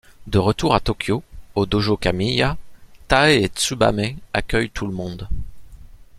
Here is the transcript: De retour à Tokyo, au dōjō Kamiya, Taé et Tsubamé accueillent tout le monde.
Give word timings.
De 0.25 0.39
retour 0.39 0.73
à 0.73 0.79
Tokyo, 0.79 1.21
au 1.53 1.67
dōjō 1.67 1.95
Kamiya, 1.99 2.57
Taé 3.07 3.43
et 3.43 3.47
Tsubamé 3.49 4.17
accueillent 4.33 4.71
tout 4.71 4.87
le 4.87 4.93
monde. 4.93 5.29